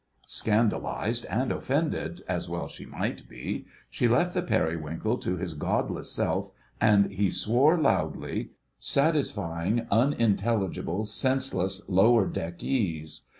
Scandalised 0.25 1.27
and 1.29 1.51
offended—as 1.51 2.49
well 2.49 2.67
she 2.67 2.87
might 2.87 3.29
be—she 3.29 4.07
left 4.07 4.33
the 4.33 4.41
Periwinkle 4.41 5.19
to 5.19 5.37
his 5.37 5.53
godless 5.53 6.11
self, 6.11 6.49
and 6.81 7.11
he 7.11 7.29
swore 7.29 7.75
aloud—satisfying, 7.75 9.85
unintelligible, 9.91 11.05
senseless 11.05 11.87
lower 11.87 12.25
deckese. 12.27 13.27